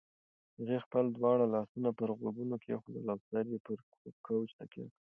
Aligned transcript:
هغې 0.57 0.77
خپل 0.85 1.05
دواړه 1.17 1.45
لاسونه 1.53 1.89
پر 1.99 2.09
غوږونو 2.17 2.55
کېښودل 2.63 3.05
او 3.13 3.19
سر 3.27 3.43
یې 3.51 3.59
پر 3.65 3.77
کوچ 4.25 4.49
تکیه 4.57 4.87
کړ. 4.91 4.95